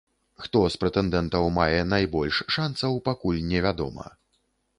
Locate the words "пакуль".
3.11-3.45